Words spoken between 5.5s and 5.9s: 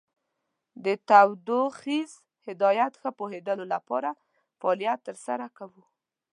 کوو.